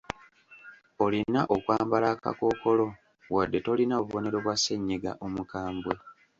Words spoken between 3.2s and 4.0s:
wadde tolina